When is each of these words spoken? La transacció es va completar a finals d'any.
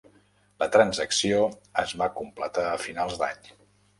La 0.63 0.67
transacció 0.75 1.43
es 1.83 1.93
va 2.01 2.09
completar 2.17 2.65
a 2.71 2.79
finals 2.87 3.21
d'any. 3.23 3.53